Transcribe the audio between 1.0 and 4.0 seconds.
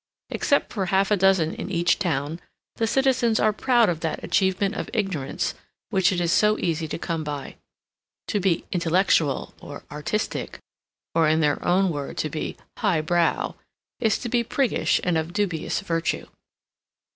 a dozen in each town the citizens are proud of